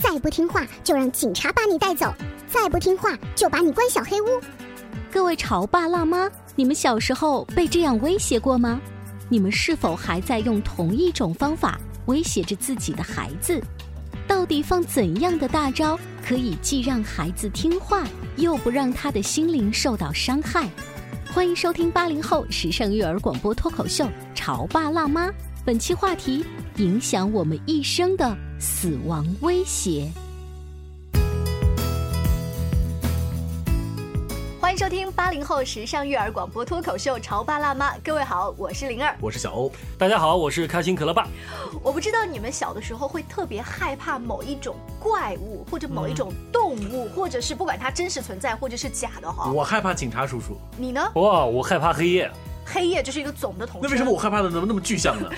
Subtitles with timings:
[0.00, 2.08] 再不听话，就让警察把你带走；
[2.48, 4.26] 再不听话，就把你关小黑屋。
[5.12, 8.80] 各位潮爸辣妈，你们小时候被这样威胁过吗？
[9.28, 13.62] 你们是否还在用同一种方法威胁着自己的孩子？
[14.26, 18.02] 到底放怎样的大招，可以既让孩子听话，
[18.36, 20.66] 又不让他的心灵受到伤害？
[21.32, 25.28] 欢迎收听八零后时尚育儿广播脱口秀《潮爸辣妈》，
[25.70, 26.44] 本期话题：
[26.78, 28.36] 影响我们一生的。
[28.58, 30.10] 死亡威胁。
[34.60, 41.28] 欢迎收听八零后时尚育儿广播脱口秀《潮爸辣妈》，各位好，我是灵儿，我是小欧，大家好，我是开心可乐爸。
[41.84, 49.52] 我不知道你们小的时候会特别害怕某一种怪物，或者某一种动物，或者是不管它真实存在或者是假的哈。
[49.52, 51.00] 我害怕警察叔叔，你呢？
[51.14, 52.28] 哇，我害怕黑夜。
[52.72, 53.82] 黑夜就是一个总的统称。
[53.82, 55.28] 那为什么我害怕的怎么那么具象呢？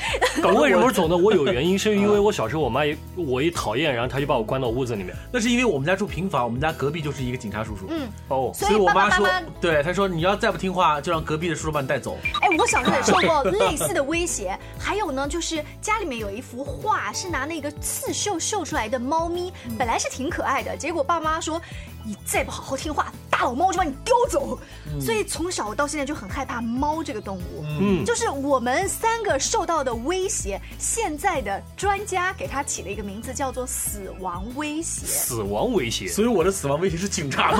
[0.61, 1.17] 为什么是总的？
[1.23, 5.15] 我有原因，是因为我小时候我妈一我一讨厌，然后她就把我关到屋子里面。
[5.33, 7.87] 那是因为我们家住平房，我们家隔壁就是一个警察叔叔。
[7.89, 9.27] 嗯，哦，所以我妈说，
[9.61, 12.19] 对，她说你要再不听话，就让隔壁的叔叔把你带走。
[12.41, 14.59] 哎，我小时候也受过类似的威胁。
[14.79, 21.61] 还有呢，就是家里面有一幅画，是拿那个刺绣绣出来的猫咪，本来是挺可爱的，结果爸妈说。
[22.05, 24.59] 你再不好好听话，大老猫就把你叼走。
[25.01, 27.65] 所以从小到现在就很害怕猫这个动物。
[27.81, 35.07] 嗯，就是我们三个受到的威胁，现在的专家给它起了一个名字，叫做死亡威胁。
[35.07, 36.09] 死亡威胁。
[36.09, 37.59] 所以我的死亡威胁是警察吗？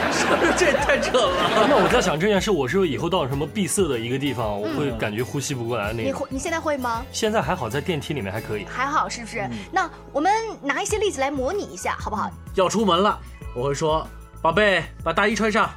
[0.56, 1.66] 这也太扯了。
[1.68, 6.26] 那我在想这件事，我是不是以后到了什么闭塞的一个地方，我会感觉呼吸不过来那你会？
[6.30, 7.04] 你现在会吗？
[7.12, 8.64] 现在还好，在电梯里面还可以。
[8.64, 9.48] 还好是不是？
[9.72, 10.32] 那我们
[10.62, 12.30] 拿一些例子来模拟一下，好不好？
[12.58, 13.18] 要出门了。
[13.54, 14.06] 我会说
[14.42, 15.70] ：“宝贝，把大衣穿上。”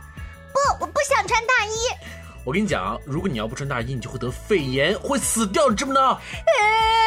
[0.53, 1.71] 不，我不想穿大衣。
[2.43, 6.19] 我跟你讲，如果你要不穿大衣，你就会得肺炎，会死掉，你知不知道？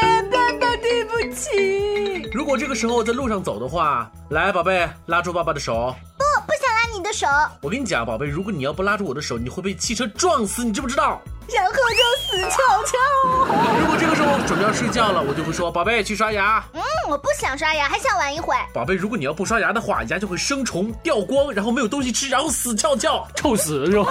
[0.03, 2.23] 哎，爸爸，对不起。
[2.33, 5.95] 如果这个时候在路上走的话，来，宝贝，拉住爸爸的手。
[7.05, 7.27] 的手。
[7.61, 11.21] 我跟你讲，宝贝，如果你要不拉住我的手，你会被汽车撞死，你知不知道？
[11.55, 11.79] 然后就
[12.27, 12.97] 死翘翘。
[13.79, 18.61] 如果这个时候准备要睡觉了，我就会说：“宝贝，去刷牙。”嗯，我不想刷牙，还想玩一会儿。
[18.73, 24.11] 宝贝，如果你要不刷牙的话，牙就会生虫、掉光，然后没有东西吃，然后死翘翘，臭死是吧？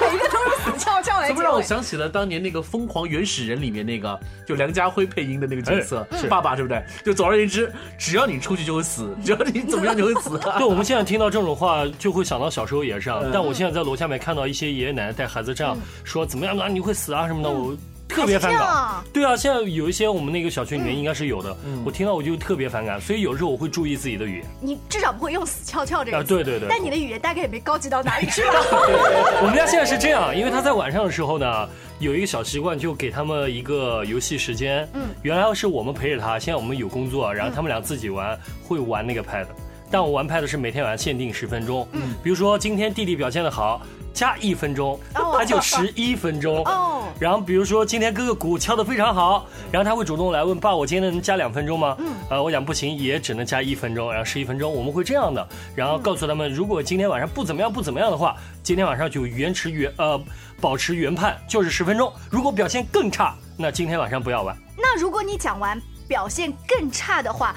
[0.00, 1.26] 每一个都是死翘翘。
[1.26, 6.82] 这不让我想起了当年那个《疯狂原始人》里面那个，就梁家辉配音的那个角色，是爸爸，对不对？
[7.04, 10.38] 就总而言之，只要你出去就会死， 只要你怎么样就会死。
[10.58, 13.10] 对，我们现在听到这种话，就会想到小时候也是。
[13.32, 15.76] 但我现在在楼下面看到一些爷爷奶奶带孩子这样。
[16.04, 16.68] 说怎么样啊？
[16.68, 17.50] 你会死啊什么的？
[17.50, 17.76] 我
[18.08, 19.04] 特别反感。
[19.12, 21.56] 对啊，现在有一些我们那个小区里面应该是有的。
[21.84, 24.46] 我听到我就特别反感，所以有时候我会注意自己的语言。
[24.60, 26.18] 你至少不会用“死翘翘”这个。
[26.18, 26.68] 啊，对对对。
[26.68, 28.54] 但你的语言大概也没高级到哪里去吧？
[29.42, 34.88] 我们家现在是这样，因为他在晚上的时候呢，有一个小习惯，就给他们一个游戏时间。
[34.94, 35.08] 嗯。
[35.22, 39.46] 原来是我们陪着他，现在我们有工作，然后他们俩自己玩，会玩那个 pad。
[39.90, 41.86] 但我玩 pad 是每天晚上限定十分钟。
[41.92, 42.14] 嗯。
[42.22, 43.80] 比如说今天弟弟表现的好。
[44.14, 46.64] 加一分钟，他就十一分钟。
[46.64, 51.94] 哦，然后比如说今天哥哥鼓敲的非常好，然后他会主动来问爸，我今天能加两分钟吗？
[52.00, 55.46] 嗯，呃，我讲不行，也只能加一分钟，然后十一分钟，我们会这样的，
[55.76, 60.20] 然后告诉他们，如果今天晚上不怎么样不怎么样的话，今天晚上就原持原呃
[60.60, 62.12] 保持原判，就是十分钟。
[62.28, 64.56] 如果表现更差，那今天晚上不要玩。
[64.76, 67.54] 那如果你讲完表现更差的话。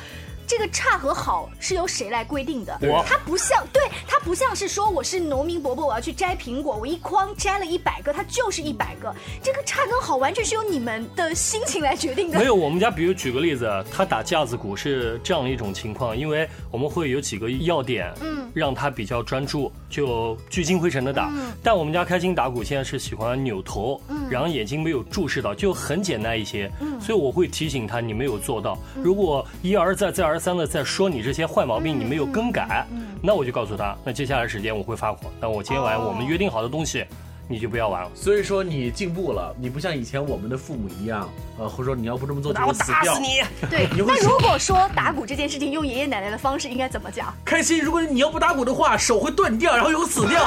[0.51, 2.77] 这个差和好是由谁来规定的？
[2.81, 9.15] 我它不像，对，它不像是说我是农民伯伯，我要去摘苹果，我一筐摘了一百个，它就是一百个。
[9.41, 12.37] 这个差跟好完全是由你们的心情来决定的。
[12.37, 21.31] 没有，我们家比如举个例子，他打架子鼓是这样的一种情况，因为我们会有几个要点，嗯，让他比较专注，就聚精会神的打。
[21.63, 28.77] 但我们家开心打鼓现在是喜欢扭头，嗯，然后眼睛没有注视到，就很简单一些，嗯，所以我会提醒他你没有做到。
[28.95, 32.83] 如果一而再再而三的在说你这些坏毛病，你没有更改，
[33.21, 37.05] 那我就告诉他，那接下来时间我会发火，那我今天晚上我们约定好的东西，
[37.47, 38.09] 你就不要玩了。
[38.15, 41.29] 所以说你进步了，你不像以前我们的父母一样，
[41.59, 43.13] 呃，或者说你要不这么做就那我会死掉。
[43.13, 43.41] 打死你！
[43.69, 47.31] 对那如果说打鼓这件事情用爷爷奶奶的方式，应该怎么讲？
[47.45, 50.43] 开心，如果你要不打鼓的话，手会断掉，然后又死掉。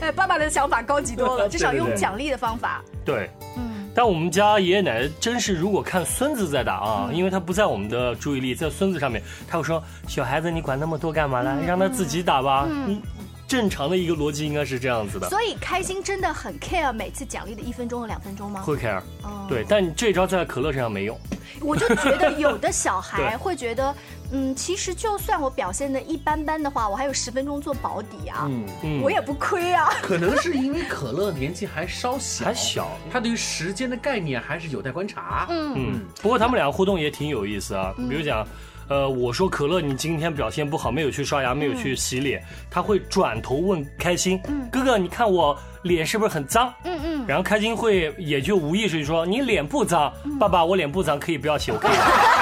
[0.00, 2.82] 呃， 爸爸的想法高级多了， 至少用奖励的方法。
[3.04, 11.56] 对，嗯，但我们家爷爷奶奶真是，如果看孙子在打啊，因为他不在我们的注意力，在孙子上面，他会说：“小孩子，你管那么多干嘛呢？
[11.66, 13.00] 让他自己打吧。”嗯，
[13.46, 18.62] 正常的一个逻辑应该是这样子的，所以开心真的很 care 每次奖励的一分钟和两分钟吗？
[18.62, 19.00] 会 care。
[19.22, 21.16] 哦对，但你这招在可乐身上没用。
[21.60, 23.94] 我就觉得有的小孩 会觉得，
[24.32, 29.90] 嗯，其实就算我表现的一般般的话，我还有十分钟做保底啊，嗯，嗯我也不亏啊。
[30.02, 35.46] 可能是因为可乐年纪还稍小，还小他对于时间的概念还是有待观察。
[35.50, 37.94] 嗯，嗯，不过他们俩互动也挺有意思啊。
[38.08, 38.46] 比如讲，
[38.88, 46.72] 呃，我说可乐，你今天表现不好，没有去刷牙，没有去洗脸，他会转头问开心，嗯哥哥，你看我脸是不是很脏？
[46.84, 51.92] 嗯嗯，然后开心会也就无意识地说，你脸不脏，爸爸，我脸不脏，可以不要洗，我可以。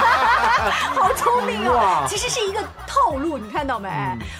[0.93, 2.05] 好聪明哦！
[2.07, 3.89] 其实是一个套路，你看到没？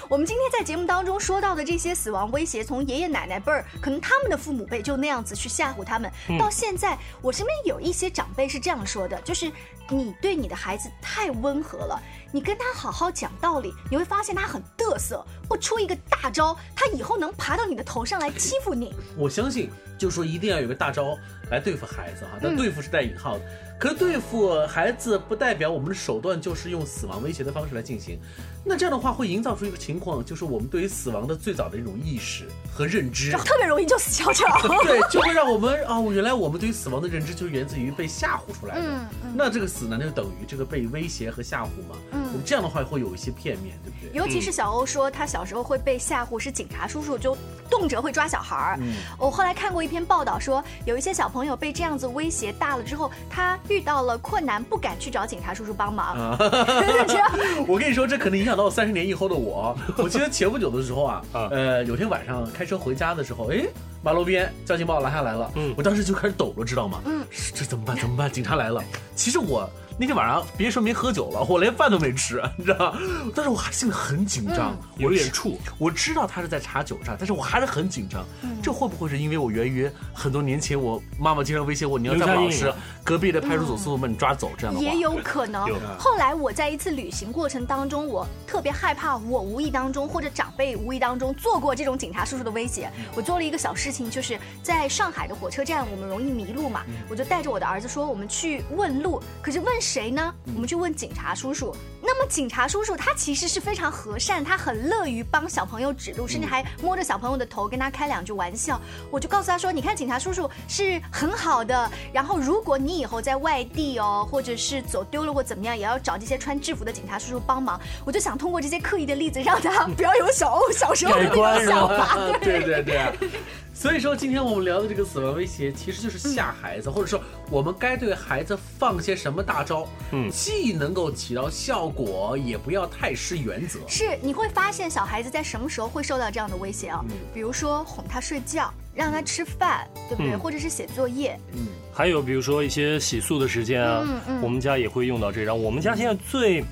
[0.07, 9.51] 我们今天在节目当中说到的这些死亡威胁，从爷爷奶奶辈儿，可能他们的父母辈就那样子去吓唬他们，到现在，我身边有一些长辈是这样说的，就是
[9.89, 12.01] 你对你的孩子太温和了，
[12.31, 18.94] 你跟他好好讲道理，你会发现他很嘚瑟，不出一个大招，他以后能爬到你的头上来欺负你。
[19.18, 21.18] 我相信，就是说一定要有个大招
[21.51, 23.44] 来对付孩子哈，那对付是带引号的。
[23.80, 28.18] 可对付孩子不代表我们的手段就是用死亡威胁的方式来进行，
[28.63, 34.45] 那这样的话会营造出一个情况，就是我们对于死亡的最早的一种意识和认知特别容易就死翘翘。
[34.83, 38.81] 对，就会让我们啊、原来我们对于死亡的认知就是源自于被吓唬出来的。
[38.88, 41.96] 嗯那这个死难道就等于这个被威胁和吓唬吗？
[42.12, 44.18] 嗯这样的话会有一些片面，对不对？
[44.20, 47.38] 尤其是小欧说他小时候会被吓唬，是警察叔叔就
[47.70, 48.80] 动辄会抓小孩儿。
[49.20, 56.38] 我后来看过一篇报道说，有一些小朋友被这样子威胁大了之后，他遇到了困难不敢去找警察叔叔帮忙， 啊
[57.68, 59.78] 我跟你说，这可能影响到三十年以后的我。
[59.98, 63.64] 我记得前不久的时候啊，啊呃，有天晚上开车回家的时候，哎，
[64.04, 67.02] 马路边交警把我拦下来了，嗯我当时就开始抖了，知道吗？
[67.06, 67.98] 嗯，这怎么办？
[67.98, 68.30] 怎么办？
[68.30, 68.84] 警察来了。
[69.16, 69.68] 其实我
[69.98, 72.95] 那天晚上别说没喝酒了，我连饭都没吃，你知道？
[73.36, 75.56] 但是我还心里很紧张，有点怵。
[75.78, 78.25] 我知道他是在查酒驾，但是我还是很紧张。
[78.62, 82.74] 这会不会是因为我源于很多年前我妈妈经常威胁我，你要再不老实
[83.04, 84.86] 隔壁的派出所叔叔把你抓走这样的话？
[84.86, 85.68] 也有可能。
[86.00, 92.90] 后来我在一次旅行过程当中，我特别害怕，我无意当中或者长辈无意当中做过这种警察叔叔的威胁。
[93.16, 99.22] 我做了一个小事情，就是在上海的火车站，我们容易迷路嘛，我就带着我的儿子说，我们去问路。
[99.42, 100.33] 可是问谁呢？
[100.56, 101.75] 我们去问警察叔叔。
[102.06, 108.80] 那么警察叔叔他其实是非常和善，他很乐于帮小朋友指路，甚至还摸着小朋友的头跟他开两句玩笑。
[109.10, 111.90] 我就告诉他说：“你看，警察叔叔是很好的。
[112.12, 122.38] 然后，如果你以后在外地哦，或者是走丢了或怎么样，也要找这些穿制服的警察叔叔帮忙。”我就想通过这些刻意的例子，让他 不要有小欧小时候的那种想吧法。
[122.40, 123.30] 对 对对。
[123.76, 127.19] 所以说，今天我们聊的这个死亡威胁，其实就是吓孩子，或者说
[127.50, 133.80] 我们该对孩子放些什么大招，嗯既能够起到效果，也不要太失原则。
[133.88, 137.04] 是，你会发现小孩子在什么时候会受到这样的威胁啊？
[137.33, 140.33] 比如说哄他睡觉，让他吃饭，对不对？
[140.33, 141.40] 嗯或者是写作业。
[141.54, 145.57] 嗯还有比如说一些洗漱的时间啊，嗯嗯我们家也会用到这张。
[145.57, 146.64] 我们家现在最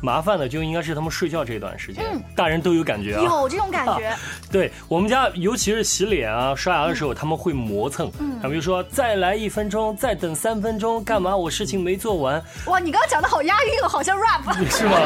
[0.00, 2.04] 麻烦的就应该是他们睡觉这段时间，
[2.34, 3.22] 大人都有感觉啊。
[3.22, 4.14] 有这种感觉，
[4.50, 8.10] 对我们家，尤其是洗脸啊、刷牙的时候，他们会磨蹭。
[8.18, 11.36] 嗯，比如说再来一分钟，再等三分钟，干嘛？
[11.36, 14.40] 我事情没做完，哇，你刚刚讲的好押韵哦，好像 rap。
[14.70, 14.96] 是吗？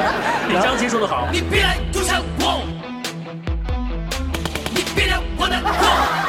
[0.48, 2.62] 比张杰说的好，你别来纠缠我，
[4.74, 6.23] 你别来我的我。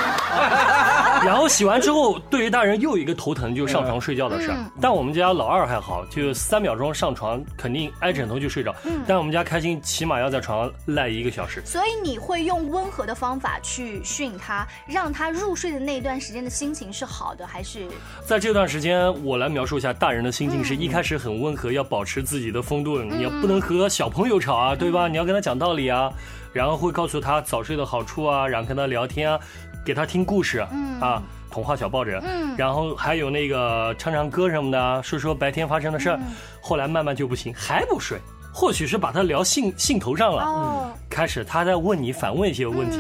[1.26, 4.58] 然后后洗完之后，对于大人又有一个头疼，就是上床睡觉的事儿。
[4.58, 8.76] 嗯但我们家老二还好，就三秒钟上床，肯定挨枕头就睡着。
[8.84, 11.62] 嗯但我们家开心起码要在床上赖一个小时。
[11.66, 17.88] 所以你会用温和的方法去训他，让他入睡的那段时间的心情是好的，还是
[18.26, 25.08] 在这段时间，我来描述一下大人的心境，嗯是一开始很温和，要保持自己的风度，你要不能和小朋友吵啊，对吧？
[25.08, 26.12] 你要跟他讲道理啊，
[26.52, 29.40] 然后会告诉他早睡的好处啊，然后跟他聊天啊，
[29.86, 30.60] 给他听故事
[31.00, 32.22] 啊，童话小抱枕，
[32.58, 36.20] 然后还有那个唱唱歌什么的啊，说说白天发生的事儿。
[36.60, 38.20] 后来慢慢就不行，还不睡，
[38.52, 42.98] 或许是把他聊兴兴头上了，哦，开始他在问你反问一些问题。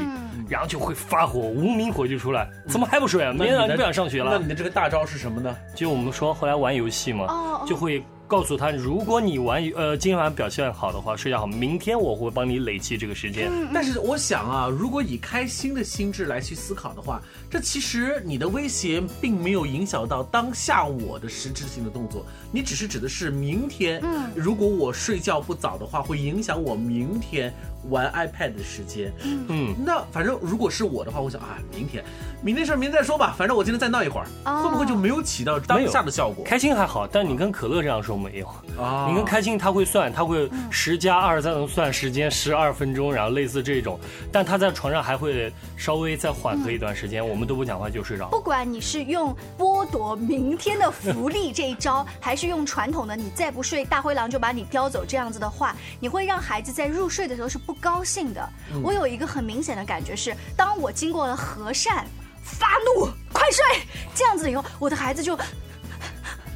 [0.47, 3.33] 然后就会发火，无名火就出来，怎么还不睡啊？
[3.33, 4.33] 明天早上就不想上学了。
[4.33, 5.55] 那你的这个大招是什么呢？
[5.73, 7.25] 就我们说后来玩游戏嘛，
[7.65, 13.49] 就会告诉他，如果你玩呃今天晚上表现好的话，睡觉好，明天我会帮你累积这个时间。
[13.51, 24.29] 嗯但是我想啊，如果以开心的心智来去思考的话，这其实你的威胁并没有影响到当下我的实质性的动作，你只是指的是明天，嗯。
[24.35, 27.53] 如果我睡觉不早的话，会影响我明天
[27.89, 29.13] 玩 iPad 的时间。
[29.23, 32.03] 嗯，那反正如果是我的话，我想啊，明天，
[32.41, 34.63] 明天事儿明天再说吧，反正我今天再闹一会儿，哦。
[34.63, 36.43] 会不会就没有起到当下的效果？
[36.43, 38.47] 开心还好，但你跟可乐这样说没有。
[38.81, 43.99] 啊你跟开心他会算，他会十加二再能算时间十二分钟，然后类似这种，
[44.31, 48.27] 但他在床上还会稍微再缓和一段时间，我们都不讲话就睡着。
[48.29, 58.49] 不管你是用剥夺明天的福利这一招， 还是用传统的你再不睡，大灰狼就把你叼走这样子的话，你会让孩子在入睡的时候是不高兴的。
[58.83, 62.05] 我有一个很明显的感觉是，当我经过了和善、
[62.43, 63.81] 发怒、快睡
[64.13, 65.37] 这样子以后，我的孩子就。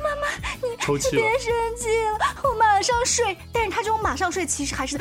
[0.03, 0.27] 妈妈，
[0.67, 1.87] 你 抽泣别生气
[2.19, 3.37] 了，我马上睡。
[3.51, 4.97] 但是他这种马上睡，其实还是，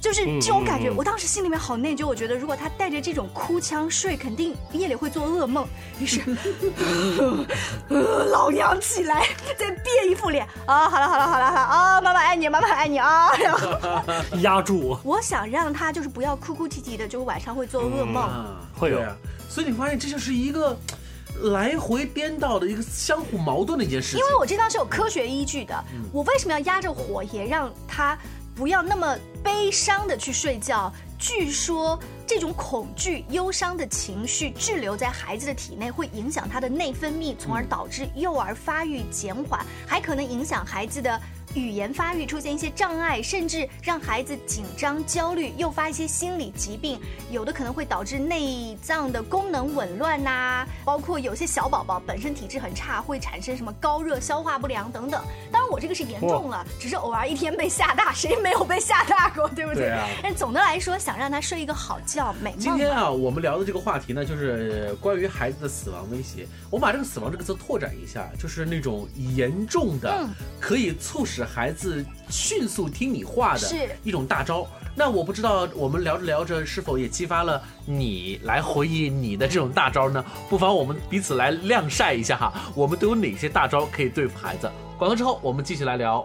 [0.00, 0.88] 就是这种感觉。
[0.88, 5.66] 嗯嗯嗯我当时心里面好内疚，我觉得如果他带着这种哭腔睡，肯定夜里会做噩梦。
[5.98, 6.20] 于是，
[7.88, 9.26] 呃 老娘起来，
[9.58, 10.88] 再变一副脸啊！
[10.88, 12.00] 好了好了好了好了啊！
[12.00, 13.32] 妈妈爱你，妈妈爱你啊！
[13.36, 13.68] 然后
[14.40, 18.22] 压住我，我想让他就是不要哭哭啼啼的，就晚上会做噩梦。
[18.22, 19.16] 啊，会有啊。
[19.48, 20.76] 所以你发现这就是一个
[21.42, 24.18] 来回颠倒的一个相互矛盾的一件事情。
[24.18, 25.84] 因为我这道是有科学依据的。
[25.92, 28.18] 嗯我为什么要压着火，也让他
[28.54, 30.92] 不要那么悲伤的去睡觉？
[31.18, 41.20] 据说这种恐惧、忧伤的情绪滞留在孩子的体内，会影响他的内分泌，从而导致幼儿发育减缓，还可能影响孩子的。
[41.54, 55.24] 语言发育出现一些障碍，甚至让孩子紧张、焦虑，诱发一些心理疾病，有的可能会导致内脏的功能紊乱呐、包括有些小宝宝本身体质很差，会产生什么高热、消化不良等等。
[55.52, 59.84] 当然，我这个是严重了，只是偶尔一天被吓大，谁没有被吓大过，对不对？
[59.84, 62.58] 对啊但总的来说，想让他睡一个好觉、美梦。
[62.58, 66.46] 今天啊，我们聊的这个话题呢，就是呃关于孩子的死亡威胁。
[66.70, 70.30] 我们把这个“死亡”这个词拓展一下，就是那种严重的，嗯
[70.60, 74.66] 可以促使孩子迅速听你话的是一种大招。
[74.96, 80.24] 那我不知道我们聊着聊着是否也激发了你来回忆你的这种大招呢？
[80.48, 84.70] 不妨我们彼此来晾晒一下哈，我们都有哪些大招可以对付孩子？
[84.96, 86.24] 广告之后，我们继续来聊。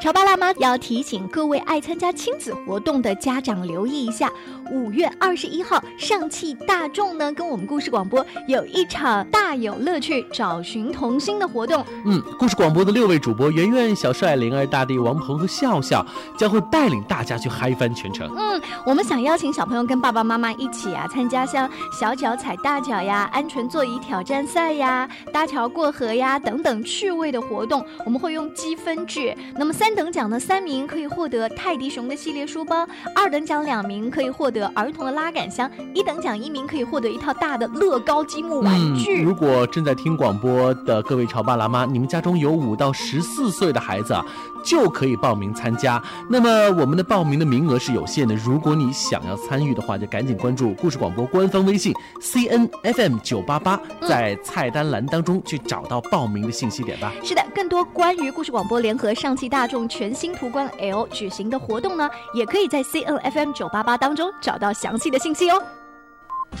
[0.00, 4.30] 潮爸辣妈要提醒各位爱参加亲子活动的家长留意一下，
[4.70, 16.04] 五月二十一号，上汽大众呢跟我们故事广播有一场大有乐趣找寻童心的活动，嗯，故事广播的六位主播圆圆、小帅、灵儿、大地、王鹏和笑笑
[16.36, 18.30] 将会带领大家去嗨翻全程。
[18.36, 27.82] 嗯，我们想邀请小朋友跟爸爸妈妈一起啊，参加像小脚踩大脚呀、安全座椅挑战赛呀、搭桥过河呀等等趣味的活动。
[28.04, 32.86] 我们会用积分制，那么三等奖呢，三名可以获得泰迪熊的系列书包；
[33.16, 39.22] 二等奖两名可以获得儿童的拉杆箱；一等奖一名可以获得一套大的乐高积木玩具。
[39.22, 44.24] 嗯如果正在听广播的各位潮爸辣妈，你们家中有五到十四岁的孩子啊，
[44.62, 46.00] 就可以报名参加。
[46.28, 57.10] 那么我们的报名的名额是有限的，如果你想要参与的话，就赶紧关注故事广播官方微信 C N F M 九八八，在菜单栏当中去找到报名的信息点吧。
[57.22, 65.62] 是的，更多关于故事广播联合上汽大众全新途观 L 举行的活动呢，也可以在 C N F M 九八八当中找到详细的信息哦。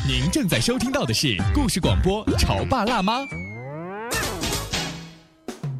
[0.08, 3.20] 您正在收听到的是故事广播《潮爸辣妈》。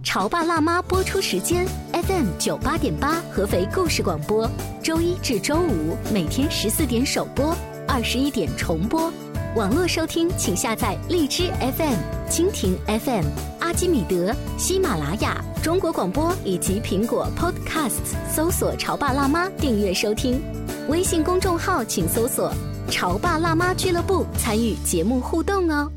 [0.05, 4.49] 潮爸辣妈播出时间：FM 九八点八，合肥故事广播，
[4.81, 7.57] 周一至周五每天十四点首播，
[7.89, 9.13] 二十一点重播。
[9.57, 11.97] 网络收听，请下载荔枝 FM、
[12.31, 20.41] 蜻蜓 FM、阿基米德、喜马拉雅、中国广播以及苹果 Podcasts，搜索“潮爸辣妈”订阅收听。
[20.89, 22.53] 微信公众号请搜索
[22.91, 25.91] 潮爸辣妈俱乐部参与节目互动哦。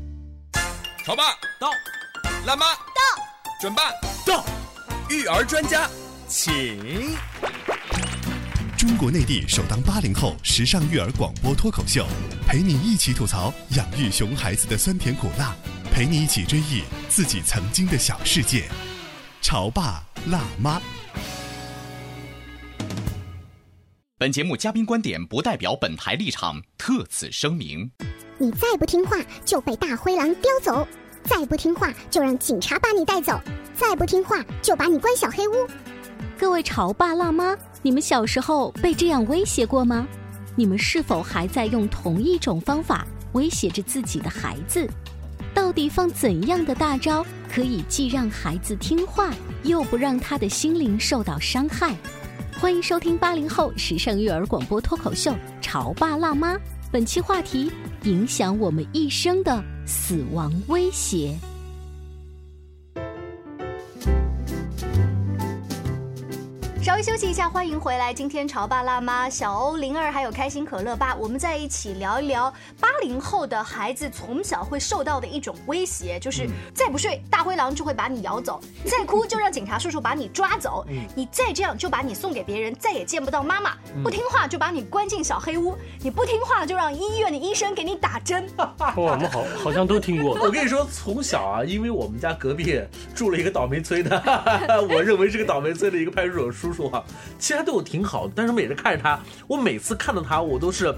[1.04, 1.24] 潮爸
[1.60, 1.68] 到，
[2.46, 3.00] 辣妈到，
[3.60, 3.82] 准爸
[4.26, 4.44] 到，
[5.08, 5.88] 育儿专家，
[6.26, 7.16] 请。
[8.76, 12.06] 中国内地首档八零后时尚育儿广播脱口秀，
[12.46, 15.54] 陪你一起吐槽养育熊孩子的酸甜苦辣，
[15.92, 18.68] 陪你一起追忆自己曾经的小世界。
[19.40, 20.80] 潮爸辣妈。
[24.16, 27.90] 本节目嘉宾观点不代表本台立场，特此声明。
[28.36, 30.86] 你再不听话就被大灰狼叼走，
[31.24, 33.40] 再不听话就让警察把你带走，
[33.74, 35.52] 再不听话就把你关小黑屋。
[36.38, 40.06] 各位潮爸辣妈，你们小时候被这样威胁过吗？
[40.56, 44.88] 你们是否还在用同一种方法威胁着自己的孩子？
[45.68, 49.30] 到底放怎样的大招可以既让孩子听话，
[49.64, 51.94] 又不让他的心灵受到伤害？
[52.58, 56.54] 欢迎收听八零后时尚育儿广播脱口秀《潮爸辣妈》，
[56.90, 57.70] 本期话题：
[58.04, 61.38] 影响我们一生的死亡威胁。
[66.88, 68.14] 稍微休息一下，欢迎回来。
[68.14, 80.82] 今天潮爸辣妈、小欧、灵儿还有开心可乐爸，我们在一起聊一聊八零后的孩子从小会受到的一种威胁，就是再不睡，大灰狼就会把你咬走；再哭，就让警察叔叔把你抓走；
[81.14, 88.48] 你再这样，就把你送给别人，再也见不到妈妈；不听话，就把你关进小黑屋；你不听话，就让医院的医生给你打针。
[88.56, 90.34] 哇，我们好好像都听过。
[90.40, 92.80] 我跟你说，从小啊，因为我们家隔壁
[93.14, 94.18] 住了一个倒霉催的，
[94.90, 97.02] 我认为是个倒霉催的一个派出所叔叔啊，
[97.38, 99.18] 其实他对我挺好的，但是每次看着他，
[99.48, 100.94] 我每次看到他，我都是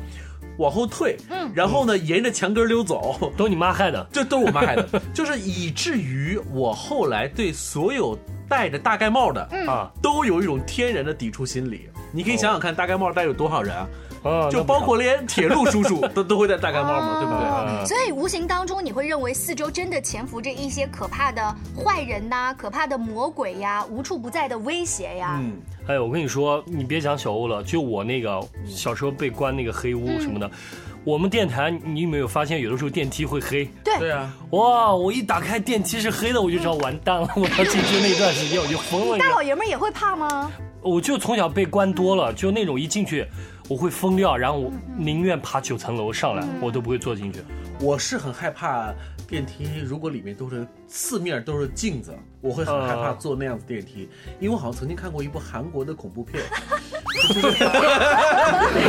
[0.59, 8.19] 往后退，嗯，然后呢，沿着墙根溜走，都你妈害的， 这都是我妈害的，就是以至于我后来对所有
[8.49, 11.89] 戴着大盖帽的啊，都有一种天然的抵触心理。
[12.13, 13.81] 你可以想想看，大盖帽戴有多少人啊？
[13.81, 13.89] 啊，
[14.51, 17.49] 就包括连铁路叔叔都 都会戴大盖帽嘛，对不对？
[17.49, 21.43] 哦所以无形当中，你会认为四周真的潜伏着一些可怕的
[21.75, 25.39] 坏人呐、可怕的魔鬼呀、无处不在的威胁呀。
[25.41, 25.53] 嗯，
[25.87, 30.51] 哎，我跟你说，你别讲小欧了，就我那个小时候被关那个黑屋什么的，
[31.05, 33.65] 我们电台，你有没有发现有的时候电梯会黑？
[33.83, 39.17] 对对啊，哇，我一打开电梯是黑的，我就知道完蛋了，我要进去那段时间我就疯了。
[39.19, 40.53] 大老爷们儿也会怕吗？
[40.83, 43.27] 我就从小被关多了，就那种一进去
[43.71, 47.39] 我会疯掉，然后我宁愿爬九层楼上来，我都不会坐进去。
[47.81, 48.93] 我是很害怕
[49.27, 54.09] 电梯，如果里面都是四面都是镜子，我会很害怕坐那样子电梯，
[54.39, 56.43] 因为我好像曾经看过一部韩国的恐怖片，
[57.29, 57.53] 就是我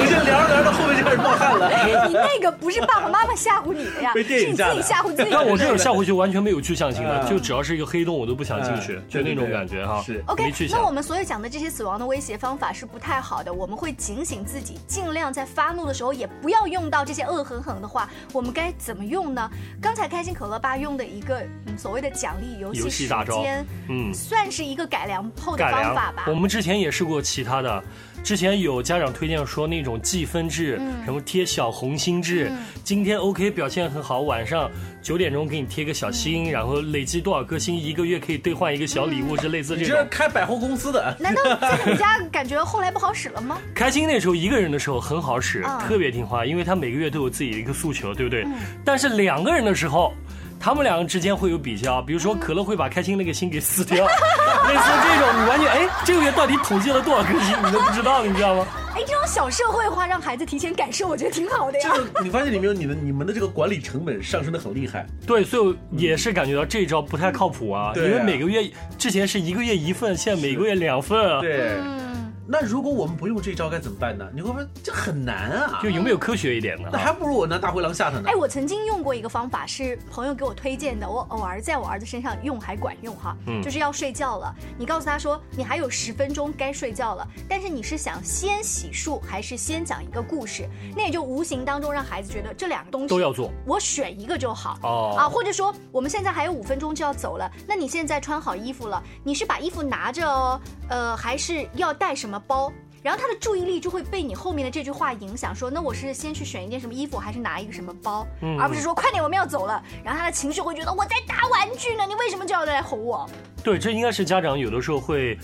[0.08, 2.08] 现在聊着聊着后面就开始冒汗了。
[2.08, 5.30] 你那个不是爸爸妈妈吓唬你的呀，被电影是你吓的自己吓唬自己。
[5.32, 10.02] 但我这种吓回去完全没有去向性的，嗯就只要是一个黑洞我都不想进去，嗯就那种对对对感觉哈。
[10.02, 10.52] 是 OK。
[10.70, 18.10] 那我们所有讲的这些死亡的威胁方法是不太好的，我们会警醒自己，尽量在发怒的时候也不要用到这些恶狠狠的话。
[18.34, 19.50] 我们该怎么用呢？
[19.80, 26.26] 刚才开心可乐吧用的一个、嗯、所谓的奖励游戏时间，嗯算是一个改良后的方法吧。
[26.28, 27.84] 我们之前也试过其他的，
[28.24, 34.70] 之前有家长推荐说那种计分制，嗯什么贴小红心制，嗯今天 OK 表现很好，晚上
[35.02, 40.08] 九点钟给你贴个小心，嗯然后累积多少颗星，一个月可以兑换一个小礼物，是类似你这种这种。
[40.12, 43.58] 开百货公司的，难道在你们家感觉后来不好使了吗？
[43.74, 48.46] 开心那时候一个人的时候很好使，嗯特别听话，因为他每个月都有自己的一个诉求，对不对？
[48.86, 50.14] 但是两个人的时候。
[50.62, 58.68] 他们两个之间会有比较，比如说可乐会把开心那个心给撕掉， 类似这种，你完全哎，这个月到底统计了多少颗心，你都不知道，你知道吗？
[58.94, 61.90] 哎，这种小社会化让孩子提前感受，我觉得挺好的呀。
[61.92, 65.08] 这个你发现里面有你的你们的这个管理成本上升的很厉害。
[65.26, 68.70] 对，所以我也是感觉到这一招不太靠谱啊，对啊因为每个月
[69.00, 72.11] 之前是一个月一份，现在每个月两份啊，对，嗯，
[72.52, 74.28] 那如果我们不用这招该怎么办呢？
[74.34, 75.90] 你会不会这很难啊就？
[75.90, 76.90] 有没有科学一点的啊？
[76.92, 78.36] 那还不如我拿大灰狼吓他呢哎，。
[78.36, 83.38] 我曾经用过一个方法，是朋友给我推荐的，我偶尔在我儿子身上用还管用哈。
[83.48, 90.68] 嗯就是要睡觉了，你告诉他说你还有十分钟该睡觉了，但是你是想先洗漱还是先讲一个故事？
[90.96, 94.78] 那也就无形当中让孩子觉得这两个东西都要做我选一个就好。
[94.84, 100.60] 哦啊，或者说我们现在还有五分钟就要走了，那你现在穿好衣服了，你是把衣服拿着哦，
[100.90, 102.72] 呃，还是要带什么包？
[103.04, 113.28] 然后他的注意力就会被你后面的这句话影响，说那我是先去选一件什么衣服，还是拿一个什么包，嗯而不是说快点我们要走了，然后他的情绪会觉得我在打玩具呢，你为什么就要来吼我？
[113.64, 115.36] 对，这应该是家长有的时候会，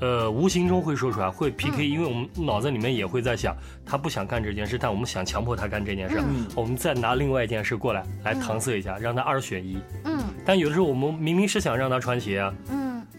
[0.00, 9.78] 呃，无形中会说出来，会 PK，、因为我们脑子里面也会在想，他不想干这件事，但我们想强迫他干这件事，嗯我们再拿另外一件事过来来搪塞一下，让他二选一。
[10.04, 12.75] 嗯但有的时候我们明明是想让他穿鞋啊，嗯，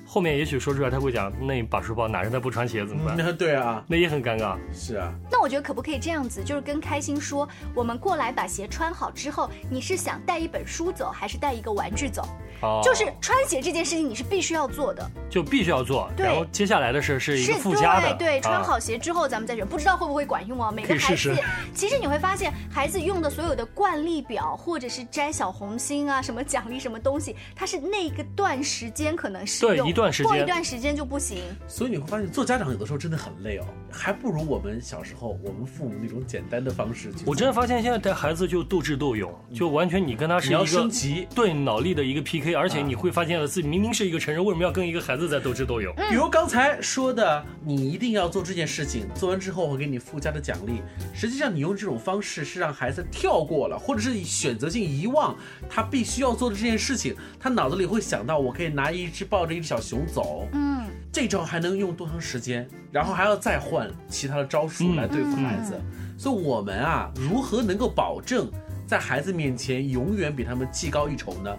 [0.09, 3.15] 后面也许说出来他会讲，那你把书包拿着他不穿鞋怎么办？
[3.17, 4.55] 那， 对啊，那也很尴尬。
[4.73, 12.25] 是啊，那我觉得可不可以这样子，就是跟开心说，我们过来把鞋穿好之后，你是想带一本书走，还是带一个玩具走？
[12.61, 15.07] 哦就是穿鞋这件事情，你是必须要做的。
[15.29, 18.15] 就必须要做，对然后接下来的事是一个附加的。
[18.15, 20.71] 对对，穿啊好鞋之后咱们再选，不知道会不会管用啊。
[20.71, 21.41] 每个孩以试试子，
[21.75, 31.39] 其实你会发现，孩子用的所有的惯例表，或者是摘小红心啊，什么奖励什么东西，它是那个段时间可能适对用，一段时间过一段时间就不行。
[31.67, 37.11] 所以你会发现做家长有的时候真的很累哦，还不如我们小时候我们父母那种简单的方式。
[37.25, 45.93] 我真的发现现在带孩子就斗智斗勇，就完全你跟他是你要一个升级对脑力的一个 PK，而且啊你会发现了自己明明是一个成人，为什么要跟一个孩子在斗智斗勇？
[46.09, 50.81] 比如刚才说的，你一定要做这件事情，做完之后我会给你附加的奖励。
[51.13, 55.35] 实际上，你用这种方式是让孩子跳过了，或者是选择性遗忘
[55.69, 57.15] 他必须要做的这件事情。
[57.39, 62.67] 他脑子里会想到，我可以拿一只抱着一只小熊走，嗯，这招还能用多长时间？
[62.91, 65.79] 然后还要再换其他的招数来对付孩子。
[66.17, 68.51] 所以，我们啊，如何能够保证
[68.85, 71.55] 在孩子面前永远比他们技高一筹呢？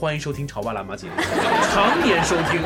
[0.00, 1.12] 欢迎收听《潮爸辣妈》节目，
[1.74, 2.58] 常年收听。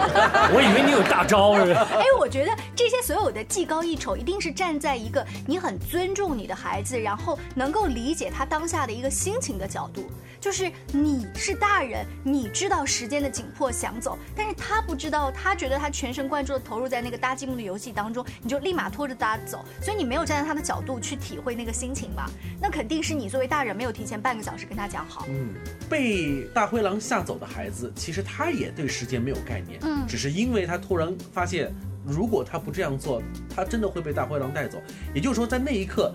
[0.54, 1.84] 我以为你有大招是吧？
[1.98, 10.08] 哎，我觉得这些所有的技高一筹，一定是站在一个你很尊重你的孩子，然后能够理解他当下的一个心情的角度。
[10.40, 22.30] 就是你是大人，你知道时间的紧迫想走，但是他不知道，他觉得他全神贯注的投入在那个搭积木的游戏当中，你就立马拖着他走，所以你没有站在他的角度去体会那个心情吧？
[22.60, 25.24] 那肯定是你作为大人没有提前半个小时跟他讲好。
[25.28, 25.54] 嗯，
[25.88, 31.72] 被大灰狼吓走的孩子，其实他也对时间没有概念，嗯只是因为他突然发现，
[32.04, 34.78] 如果他不这样做，他真的会被大灰狼带走。
[35.14, 36.14] 也就是说，在那一刻，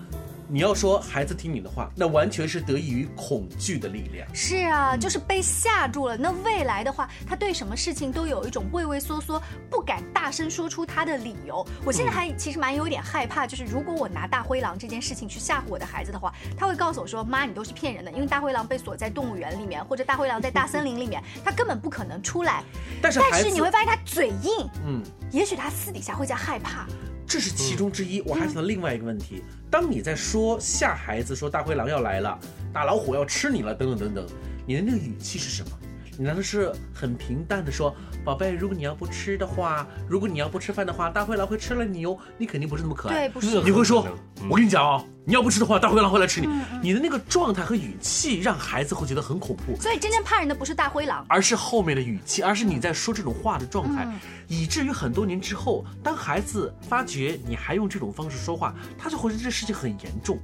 [0.51, 4.27] 你要说孩子听你的话，那完全是得益于恐惧的力量。
[4.33, 6.17] 是啊，就是被吓住了。
[6.17, 11.63] 那未来的话，他对什么事情都有一种畏畏缩缩，不敢大声说出他的理由。
[11.85, 22.63] 我现在还其实蛮有点害怕，就是如果我拿大灰狼这件事情去吓唬我的孩子的话，他会告诉我说：“妈，你都是骗人的，因为大灰狼被锁在动物园里面，或者大灰狼在大森林里面，他根本不可能出来。”
[23.03, 26.88] 但是孩子，是你会发现他嘴硬，嗯，也许他私底下会在害怕。
[27.29, 28.21] 这是其中之一。
[28.21, 32.39] 我还想到另外一个问题：当你在说吓孩子说大灰狼要来了，
[32.73, 34.27] 大老虎要吃你了，等等等等，
[34.65, 35.77] 你的那个语气是什么？
[36.19, 42.17] 你难道是很平淡的说，宝贝，如果你要不吃的话，如果你要不吃饭的话，大灰狼会吃了你哦？
[42.38, 43.15] 你肯定不是那么可爱。
[43.15, 43.62] 对，不是。
[43.62, 44.05] 你会说
[44.41, 46.49] 嗯，我跟你讲哦，你要不吃的话，大灰狼会来吃你。
[46.84, 54.05] 你的那个状态和语气让孩子会觉得很恐怖，所以真正怕人的不是大灰狼，而是后面的语气，而是你在说这种话的状态，
[54.49, 60.38] 以至于很多年之后，当孩子发觉你还用这种方式说话，他就会觉得这事情很严重。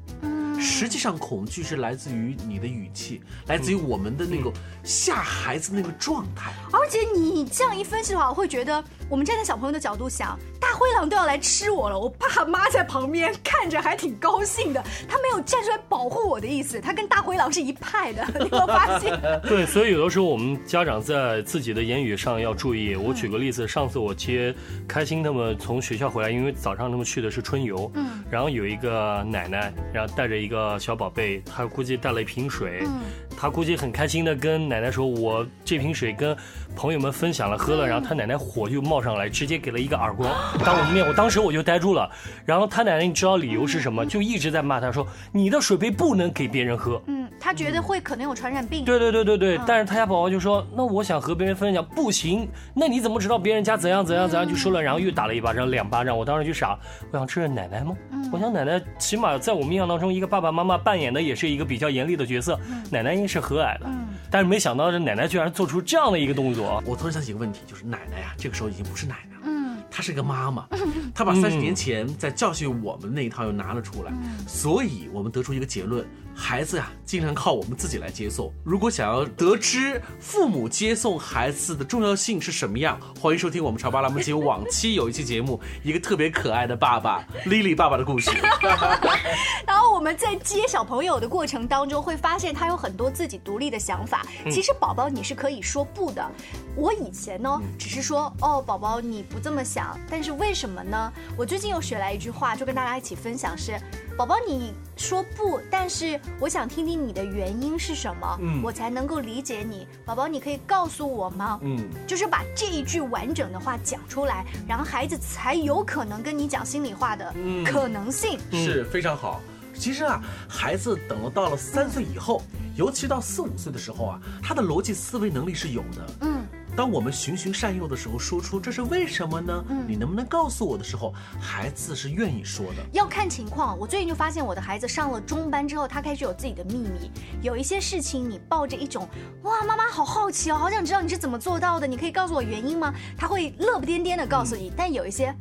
[0.59, 4.51] 实际上，恐惧是来自于你的语气，来自于我们的那个
[4.83, 6.53] 吓孩子那个状态。
[6.71, 19.15] 而且你这样一分析的话，我会觉得，我们站在小朋友的角度想，大灰狼都要来吃我了，我爸妈在旁边看着还挺高兴的，他没有站出来保护我的意思，他跟大灰狼是一派的， 你有没有发现？
[19.47, 22.95] 对，所以有的时候我们家长在自己的言语上要注意。
[22.95, 24.53] 我举个例子，上次我接
[24.87, 33.01] 开心他们从学校回来，因为早上他们去的是春游，嗯，然后有一个奶奶，然后带着一个小宝贝，她估计带了一瓶水，嗯
[33.37, 36.35] 她估计很开心的跟奶奶说：“我这瓶水跟
[36.75, 40.29] 朋友们分享了，喝了。”然后他奶奶火就冒上来，直接给了一个耳光，
[40.63, 42.09] 当我们面，我当时我就呆住了。
[42.45, 44.05] 然后他奶奶，你知道理由是什么？
[44.05, 48.83] 就一直在骂他说：“你的水杯不能给别人喝。”嗯，他觉得会可能有传染病。
[48.85, 54.47] 对对对对对，嗯但是他家宝宝就说，那我想和别人分享，不行，那你怎么知道别人家怎样怎样怎样？
[54.47, 56.77] 就说了，然后又打了一巴掌，两巴掌，我当时就傻，
[57.11, 57.95] 我想这是奶奶吗？
[58.31, 69.41] 我想奶奶起码在我们印象当中，一个爸爸妈妈扮演的也是一个比较严厉的角色，奶奶是和蔼的，嗯但是没想到这奶奶居然做出这样的一个动作，我突然想起一个问题，就是奶奶呀、这个时候已经不是奶奶了。
[69.45, 70.67] 嗯，她是个妈妈，
[71.15, 74.11] 她把三十年前在教训我们那一套又拿了出来，
[74.47, 78.51] 所以我们得出一个结论：孩子呀，经常靠我们自己来接送。
[78.63, 88.31] 如果想要得知父母接送孩子的重要性是什么样，欢迎收听我们潮爸栏目节目往期有一期节目，一个特别可爱的爸爸 Lily 爸爸的故事。
[89.65, 94.25] 然后我们在接小朋友的过程当中，会发现他有很多自己独立的想法。
[94.51, 96.29] 其实宝宝你是可以说不的。
[96.75, 101.13] 我以前呢，只是说哦，宝宝你不这么想，但是为什么呢？
[101.37, 103.79] 我最近又学来一句话，就跟大家一起分享是：
[104.17, 109.87] 宝宝你说不，但是我想听听你的原因是什么，嗯我才能够理解你。
[110.03, 111.57] 宝宝你可以告诉我吗？
[111.63, 118.37] 嗯，就是把这一句完整的话讲出来，然后孩子才有可能跟你讲心里话的嗯可能性。
[118.51, 119.39] 是非常好。
[119.77, 122.41] 其实啊，孩子等了到了三岁以后，
[122.75, 126.05] 尤其到四五岁的时候啊，他的逻辑思维能力是有的。
[126.21, 129.65] 嗯，当我们循循善诱的时候，说出这是为什么呢？
[129.69, 132.83] 嗯你能不能告诉我的时候，孩子是愿意说的。
[132.91, 133.77] 要看情况。
[133.77, 137.11] 我最近就发现我的孩子上了中班之后，他开始有自己的秘密。
[137.41, 139.07] 有一些事情，你抱着一种
[139.43, 142.93] 哇，妈妈好好奇哦，好想知道你是怎么做到的，你可以告诉我原因吗？
[143.17, 144.71] 他会乐不颠颠的告诉你。
[144.75, 145.33] 但有一些，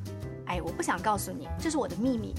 [0.46, 2.34] 哎，我不想告诉你，这是我的秘密。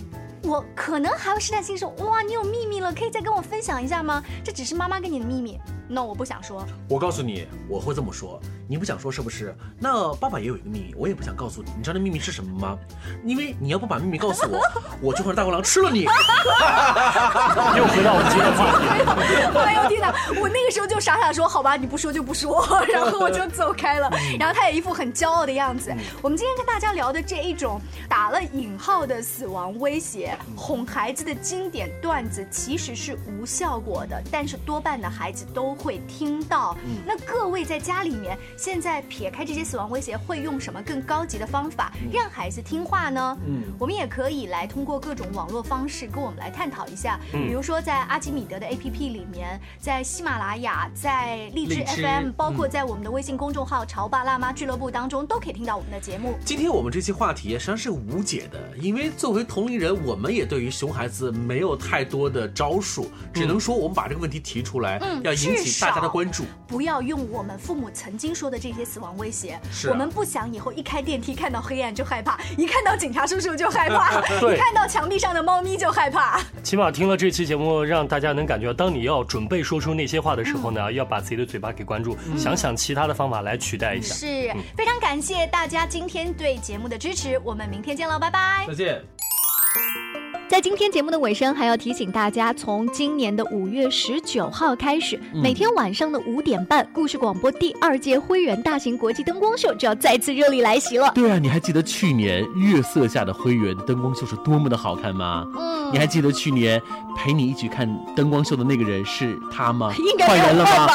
[0.47, 4.23] 我可能还会试探性说，哇，你有秘密了，可以再跟我分享一下吗？
[4.43, 5.60] 这只是妈妈跟你的秘密。
[5.88, 6.65] 那我不想说。
[6.89, 9.56] 我告诉你，我会这么说，你不想说是不是？
[9.80, 11.69] 那爸爸也有一个秘密，我也不想告诉你。
[11.78, 12.78] 你知道那秘密是什么吗？
[13.24, 14.62] 因为你要不把秘密告诉我，
[15.02, 16.04] 我就会让大灰狼吃了你。
[17.78, 19.60] 又回到我们今天的话题。
[19.60, 20.13] 哎呦天哪！
[20.41, 24.10] 我那个时候就傻傻说好吧，你不说就不说，然后我就走开了。
[24.39, 25.93] 然后他也一副很骄傲的样子。
[26.21, 36.75] 我们今天跟大家聊的这一种打了引号的死亡威胁，哄孩子的经典段子，其实是无效果的，但是多半的孩子都会听到。
[37.05, 43.38] 那各位在家里面，现在撇开这些死亡威胁，会用什么更高级的方法让孩子听话呢？
[43.47, 43.63] 嗯。
[43.77, 56.35] 我们也可以来通过各种网络方式跟我们来探讨一下，比如说在阿基米德的 APP 里面，在喜马拉雅，在荔枝 FM，包括嗯在我们的微信公众号“潮爸辣妈俱乐部”当中，都可以听到我们的节目。
[56.45, 66.45] 今天我们这期话题实际上是无解的，因为作为同龄人，我们也对于熊孩子没有太多的招数，只能说我们把这个问题提出来，嗯要引至起大家的关注。
[66.67, 76.39] 不要用我们父母曾经说的这些死亡威胁，是啊我们不想以后一开电梯看到黑暗就害怕， 一看到警察叔叔就害怕， 一看到墙壁上的猫咪就害怕。
[76.63, 84.13] 起码听了这期节目，让大家能感觉到，当你要准备说出那些话的时候呢，要把自己的嘴巴给关住，想想其他的方法来取代一下。
[84.15, 88.65] 是非常感谢大家今天对节目的支持，我们明天见喽，拜拜。
[88.67, 90.24] 再见。
[90.47, 101.12] 在今天节目的尾声，还要提醒大家，从今年的五月十九号开始，嗯每天晚上的五点半，故事广播第二届辉源大型国际灯光秀就要再次热力来袭了。
[101.15, 105.45] 对啊，你还记得去年月色下的辉源灯光秀是多么的好看吗？
[105.58, 106.81] 嗯你还记得去年
[107.15, 109.93] 陪你一起看灯光秀的那个人是他吗？
[109.99, 110.88] 应该换人了吗？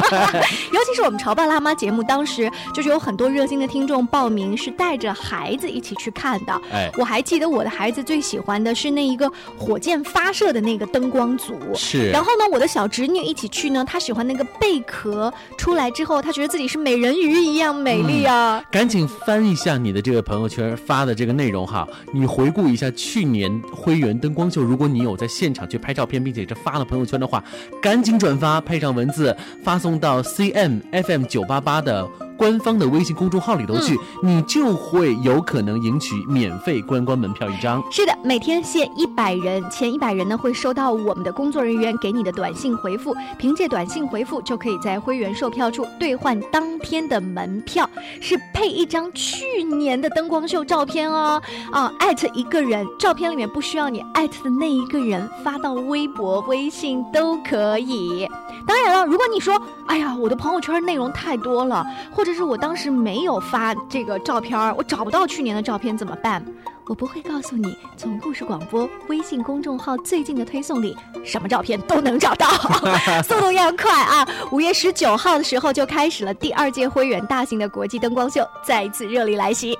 [0.72, 6.60] 尤其是我们潮爸辣妈节目，当时就是有很多热心的听众报名，是带着孩子一起去看的。
[6.72, 11.58] 哎我还记得我的孩子最喜欢的是那一个火箭发射的那个灯光组。
[11.74, 18.62] 是然后呢，我的小侄女一起去呢，她喜欢那个贝壳出来之后，她觉得自己是美人鱼一样美丽啊。
[18.70, 27.42] 赶紧翻一下你的这个朋友圈发的这个内容哈，你回顾一下去年辉源灯光秀，如果你有在现场去拍照片，并且这发了朋友圈的话，
[27.80, 32.08] 赶紧转发，配上文字发送到 CM FM 九八八的
[32.40, 37.82] 官方的微信公众号里头去，你就会有可能赢取免费观光门票一张。
[37.92, 47.86] 是的，每天限一百人，前一百人呢会收到我们的工作人员给你的短信回复，凭借短信回复就可以在会员售票处兑换当天的门票，
[48.22, 58.26] 是配一张去年的灯光秀照片哦，啊，艾特一个人，照片里面不需要你艾特的那一个人发到微博、微信都可以。
[58.66, 66.44] 当然了，如果你说，哎呀，我的朋友圈内容太多了，或者是我当时没有发这个照片儿，我找不到去年的照片怎么办？
[66.86, 72.48] 我不会告诉你，从故事广播微信公众号最近的推送里，什么照片都能找到，
[73.22, 74.28] 速度要快啊！
[74.50, 79.76] 五月十九号的时候就开始了第二届辉远大型的国际灯光秀，再一次热力来袭。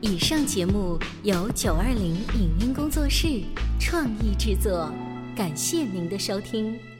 [0.00, 3.42] 以上节目由九二零影音工作室
[3.80, 4.88] 创意制作，
[5.36, 6.91] 感谢您的收听。